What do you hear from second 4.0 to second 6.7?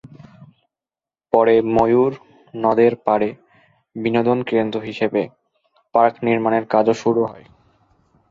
বিনোদনকেন্দ্র হিসেবে পার্ক নির্মাণের